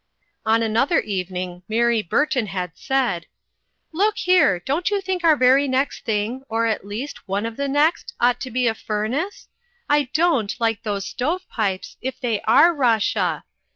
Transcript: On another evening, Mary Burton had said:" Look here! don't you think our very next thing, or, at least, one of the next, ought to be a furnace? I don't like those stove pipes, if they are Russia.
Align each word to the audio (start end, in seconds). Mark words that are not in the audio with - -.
On 0.47 0.63
another 0.63 0.99
evening, 1.01 1.61
Mary 1.67 2.01
Burton 2.01 2.47
had 2.47 2.71
said:" 2.73 3.27
Look 3.91 4.17
here! 4.17 4.59
don't 4.59 4.89
you 4.89 4.99
think 4.99 5.23
our 5.23 5.35
very 5.37 5.67
next 5.67 6.05
thing, 6.05 6.41
or, 6.49 6.65
at 6.65 6.83
least, 6.87 7.27
one 7.27 7.45
of 7.45 7.55
the 7.55 7.67
next, 7.67 8.15
ought 8.19 8.41
to 8.41 8.49
be 8.49 8.65
a 8.65 8.73
furnace? 8.73 9.47
I 9.87 10.09
don't 10.11 10.59
like 10.59 10.81
those 10.81 11.05
stove 11.05 11.47
pipes, 11.49 11.97
if 12.01 12.19
they 12.19 12.41
are 12.47 12.73
Russia. 12.73 13.43